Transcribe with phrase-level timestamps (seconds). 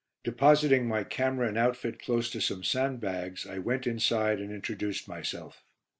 [0.23, 5.63] Depositing my camera and outfit close to some sandbags I went inside and introduced myself.